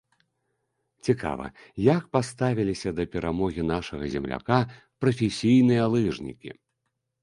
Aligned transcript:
Цікава, 1.07 1.45
як 1.89 2.09
паставіліся 2.17 2.95
да 3.03 3.07
перамогі 3.17 3.69
нашага 3.73 4.05
земляка 4.17 4.61
прафесійныя 5.01 5.83
лыжнікі? 5.97 6.49